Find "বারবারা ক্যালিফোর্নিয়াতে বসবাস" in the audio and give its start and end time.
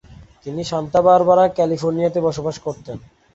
1.01-2.55